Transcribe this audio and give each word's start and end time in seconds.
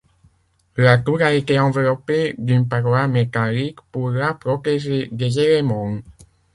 La 0.77 0.97
tour 0.97 1.21
a 1.21 1.31
été 1.31 1.59
enveloppée 1.59 2.33
d'une 2.39 2.67
paroi 2.67 3.07
métallique 3.07 3.77
pour 3.91 4.09
la 4.09 4.33
protéger 4.33 5.07
des 5.11 5.39
éléments. 5.39 5.99